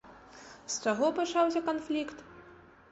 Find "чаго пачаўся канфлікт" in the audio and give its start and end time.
0.85-2.27